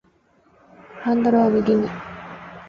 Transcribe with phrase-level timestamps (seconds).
[1.03, 1.87] ハンドルを右に